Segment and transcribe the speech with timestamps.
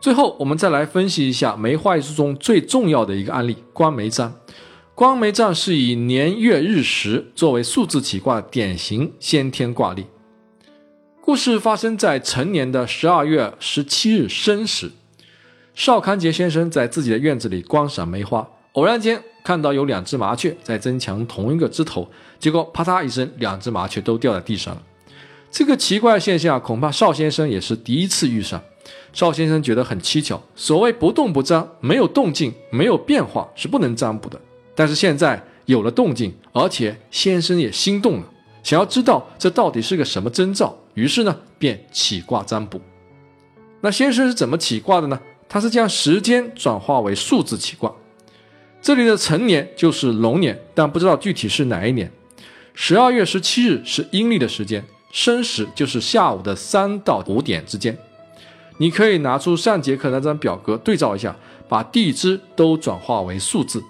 [0.00, 4.32] 最后，我们再来分析一下梅花易数中最重要的一个案例——观梅占。
[4.94, 10.06] 观梅占是以年月日时作为数字起卦的典型先天卦例。
[11.20, 14.90] 故事发生在成年的十二月十七日申时，
[15.74, 24.82] 邵康杰先生在自己的院子里观赏梅花，偶然间看到有两只麻雀在争抢同一个枝头，结果啪嗒一声，两只麻雀都掉在地上了。
[25.50, 28.62] 这个奇怪现象，恐怕邵先生也是第一次遇上。
[29.12, 34.40] 邵先生觉得很蹊跷，所谓不动不占，没有动静，没有变化，是不能占卜的。
[34.74, 38.24] 但是现在有了动静，而且先生也心动了，
[38.62, 42.80] 想要知道这到底是个什么征兆，于是呢，便起卦占卜。
[43.80, 45.20] 那先生是怎么起卦的呢？
[45.48, 47.92] 他是将时间转化为数字起卦。
[48.80, 52.10] 这里的成年就是龙年，但不知道具体是哪一年。
[52.72, 57.98] 十二月十七日是阴历的时间，申时就是下午的三到五点之间。
[58.80, 61.36] 你可以拿出上节课那张表格对照一下，
[61.68, 63.82] 把地支都转化为数字。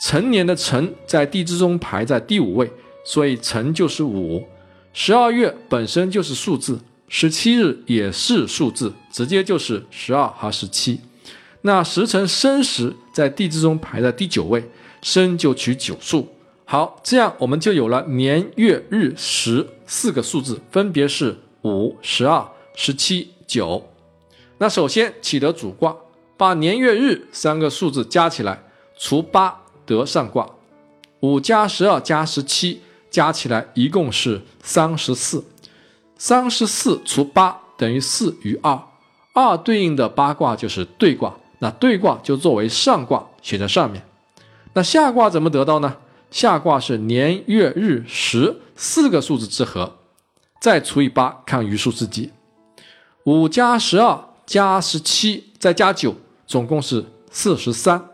[0.00, 2.68] 成年的辰在地支中排在第五位，
[3.04, 4.44] 所以辰就是五。
[4.92, 11.00] 十二月本身就是数字，十七日也是数字，直接就是十二和十七。
[11.60, 14.68] 那时辰申时在地支中排在第九位，
[15.02, 16.28] 申就取九数。
[16.64, 23.86] 好，这样我们就有了年月日时四个数字，分别是五、十二、十七、九。
[24.62, 25.96] 那首先起得主卦，
[26.36, 28.62] 把年月日三个数字加起来，
[28.96, 30.48] 除八得上卦。
[31.18, 35.44] 五加十二加十七加起来一共是三十四。
[36.16, 38.80] 三十四除八等于四余二，
[39.32, 44.04] 二对应的八卦就是对卦，那对卦就作为上卦写在上面。
[44.74, 45.96] 那下卦怎么得到呢？
[46.30, 49.96] 下卦是年月日时四个数字之和，
[50.60, 52.30] 再除以八，看余数自己。
[53.24, 54.28] 五加十二。
[54.46, 56.14] 加十七再加九，
[56.46, 58.08] 总共是四十三。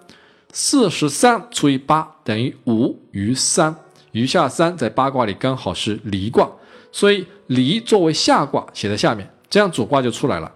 [0.50, 3.76] 四十三除以八等于五余三，
[4.12, 6.50] 余下三在八卦里刚好是离卦，
[6.90, 10.50] 所以离作为下卦写在下面，这样主卦就出来了。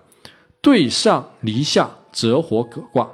[0.63, 3.11] 对上离下，折火葛卦。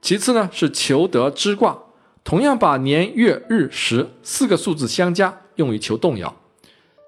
[0.00, 1.78] 其次呢是求得之卦，
[2.24, 6.34] 同样把年月日时四个数字相加，用于求动摇。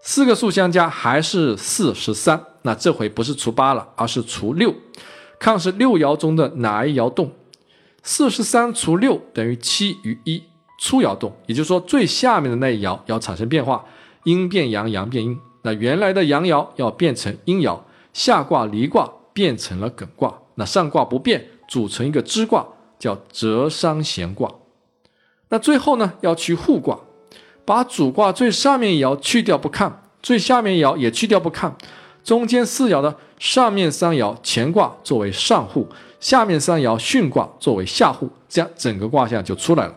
[0.03, 2.45] 四个数相加还是四十三。
[2.67, 4.75] 那这回不是除八了，而是除六，
[5.39, 7.31] 看是六爻中的哪一爻动。
[8.03, 10.43] 四十三除六等于七余一，
[10.81, 13.85] 初爻动，也就是说最下面的那一爻要产生变化，
[14.25, 15.39] 阴变阳，阳变阴。
[15.63, 17.79] 那原来的阳爻要变成阴爻，
[18.13, 20.37] 下卦离卦变成了艮卦。
[20.57, 22.67] 那上卦不变，组成一个支卦，
[22.99, 24.53] 叫折伤弦卦。
[25.51, 26.99] 那最后呢，要去互卦，
[27.65, 31.77] 把主卦最上面爻去掉不看，最下面爻也去掉不看。
[32.27, 35.87] 中间四爻的上面三爻乾卦作为上户，
[36.19, 39.95] 下面三爻巽卦作为下户，这样整个卦象就出来了。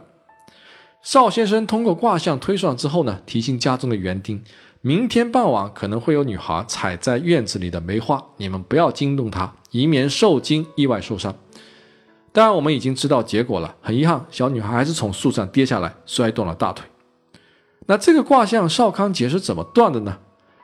[1.01, 4.44] 邵先生通过卦象推算之后呢，提醒家中的园丁，
[4.81, 11.34] 明天傍晚可能会有女孩踩在院子里的梅花，你们不要惊动她，以免受惊意外受伤。
[12.31, 16.85] 当然，我们已经知道结果了，很遗憾，小女孩还是从树上跌下来，摔断了大腿。
[17.88, 20.19] 那这个卦象邵康节是怎么断的呢？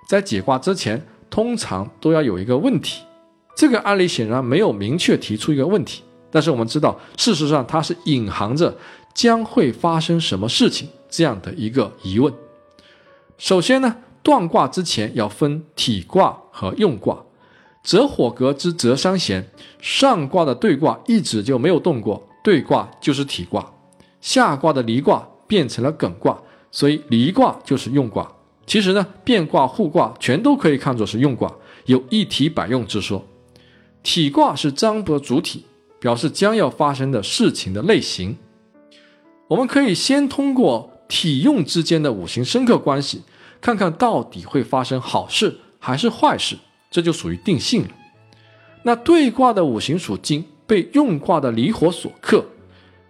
[0.08, 1.08] 在解卦之前。
[1.36, 3.04] 通常都要有一个问题，
[3.58, 6.02] 这个案例显然没有明确提出一个问题，
[6.32, 8.74] 但是我们知道，事实上它是隐含着
[9.14, 12.34] 将会发生什么事情这样的一个疑问。
[13.38, 17.22] 首先呢，断卦之前要分体卦和用卦，
[17.84, 19.46] 泽火格之泽伤弦，
[19.82, 23.74] 上卦的对卦一直就没有动过，对卦就是体卦，
[24.22, 26.40] 下卦的离卦变成了艮卦，
[26.72, 28.32] 所以离卦就是用卦。
[28.66, 31.54] 其实呢，变卦、互卦全都可以看作是用卦，
[31.86, 33.26] 有一体百用之说。
[34.02, 35.66] 体卦是占卜主体，
[36.00, 38.38] 表示将要发生的事情的类型。
[39.48, 43.22] 我们可以先通过体用之间的五行深刻关系，
[43.62, 46.58] 看看到底会发生好事还是坏事，
[46.90, 47.90] 这就属于定性了。
[48.84, 52.46] 那对卦的五行属金，被用卦的离火所克，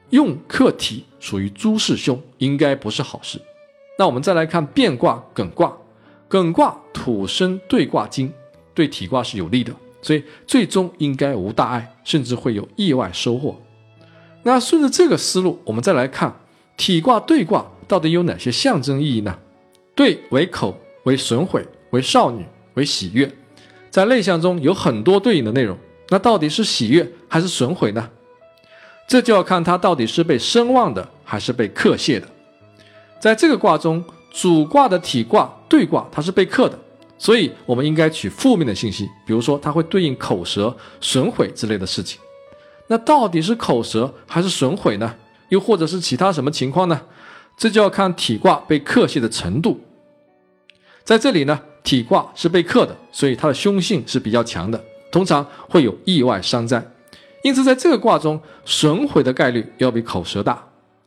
[0.09, 3.41] 用克体，属于诸事凶，应该不是好事。
[3.97, 5.75] 那我们再来看变卦艮卦，
[6.29, 8.31] 艮卦土生对卦金，
[8.73, 13.55] 对体卦是有利的，所以最终应该无大碍，甚至会有意外收获。
[14.43, 16.33] 那顺着这个思路，我们再来看
[16.77, 19.39] 体卦对卦到底有哪些象征意义呢？
[19.95, 23.31] 对为口，为损毁，为少女，为喜悦，
[23.89, 25.77] 在内象中有很多对应的内容。
[26.09, 28.09] 那到底是喜悦还是损毁呢？
[29.07, 32.27] 这就要看它到底是被声望的，还是被克泄的。
[33.25, 36.77] 在这个卦中，主卦的体卦对卦它是被克的，
[37.17, 42.21] 所以我们应该取负面的信息，比如说它会对应口舌损毁之类的事情。
[42.85, 45.15] 那到底是口舌还是损毁呢？
[45.49, 47.01] 又或者是其他什么情况呢？
[47.57, 49.81] 这就要看体卦被克泄的程度。
[51.03, 54.79] 在这里呢，体卦是被克的，所以它的凶性是比较强的，
[55.11, 56.85] 通常会有意外伤灾。
[57.41, 60.63] 因此，在这个卦中，损毁的概率要比口舌大。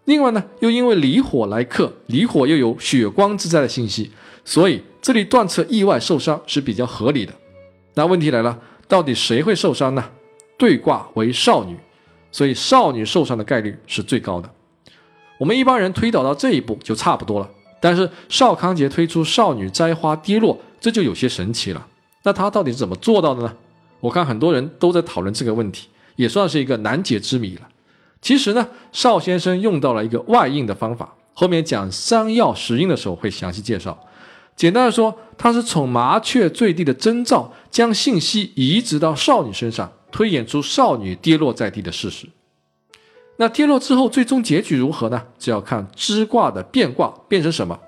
[0.08, 4.10] 另外呢，又因为离火来克，离火又有血光之灾的信息，
[4.42, 7.32] 所以这里断测意外受伤是比较合理的。
[7.92, 8.58] 那问题来了，
[8.88, 10.02] 到底谁会受伤呢？
[10.56, 11.76] 对卦为少女，
[12.32, 14.50] 所以少女受伤的概率是最高的。
[15.38, 17.50] 我们一般人推导到这一步就差不多了。
[17.78, 21.86] 但是邵康节推出少女摘花跌落，这就有些神奇了。
[22.22, 23.54] 那他到底是怎么做到的呢？
[24.00, 27.68] 我看很多人都在讨论这个问题，也算是一个难解之谜了。
[28.20, 33.98] 其实呢，邵先生用到了一个外应的方法，后面讲三要十应的时候会详细介绍。
[34.56, 42.26] 简单的说，他是从麻雀坠地的征兆，将信息移植到少女身上，推演出少女跌落在地的事实。
[43.36, 45.22] 那跌落之后，最终结局如何呢？
[45.38, 47.78] 就要看支卦的变卦变成什么。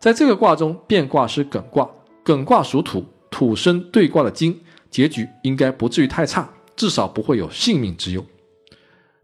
[0.00, 1.86] 在这个卦中，变卦是艮卦，
[2.24, 4.58] 艮卦属土，土生对卦的金，
[4.90, 8.24] 结局应该不至于太差，至少不会有性命之忧。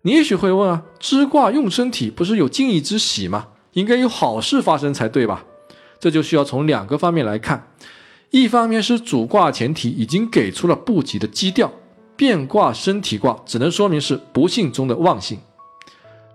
[0.06, 3.48] 你也许会问啊，支卦用身体不是有敬意之喜吗？
[3.72, 5.46] 应该有好事发生才对吧？
[5.98, 7.70] 这就需要从两个方面来看，
[8.28, 11.72] 一方面是主卦前提已经给出了不吉的基调，
[12.16, 15.38] 变卦身体卦只能说明是不幸中的旺幸。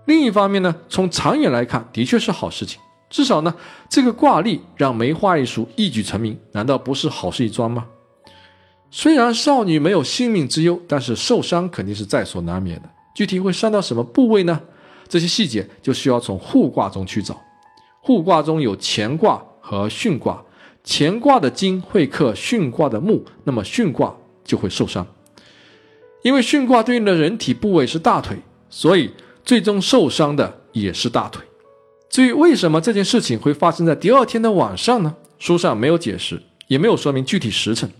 [0.06, 2.80] 另一方面呢，从长远来看，的确是好事情。
[3.08, 3.54] 至少呢，
[3.88, 7.86] 这个卦例让梅花易数一举成名，难道不是好事一桩吗？
[8.90, 12.90] 虽然少女没有性命之忧，但是受伤肯定是在所难免的。
[13.20, 14.58] 具体会伤到什么部位呢？
[15.06, 17.38] 这些细节就需要从互卦中去找。
[18.00, 20.42] 互卦中有乾卦和巽卦，
[20.82, 25.06] 乾卦的金会克巽卦的木，那么巽卦就会受伤。
[26.22, 28.38] 因为巽卦对应的人体部位是大腿，
[28.70, 29.10] 所以。
[29.42, 31.42] 最终受伤的也是大腿。
[32.08, 35.16] 至于为什么这件事情会发生在第二天的晚上呢？
[35.38, 37.90] 书上没有解释，也没有说明具体时辰。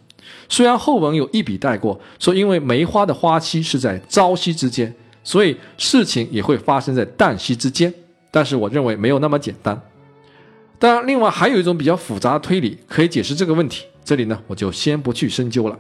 [0.49, 7.93] 虽然后文有一笔带过，说因为梅花的花期是在朝夕之间，所以事情也会发生在旦夕之间。
[8.31, 9.81] 但是我认为没有那么简单。
[10.79, 13.85] 当然，另外还有一种比较复杂的推理可以解释这个问题。
[14.05, 15.79] 这里呢，我就先不去深究了。